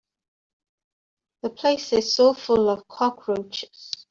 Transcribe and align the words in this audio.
The 1.43 1.51
place 1.51 1.93
is 1.93 2.15
so 2.15 2.33
full 2.33 2.69
of 2.71 2.87
cockroaches. 2.87 3.91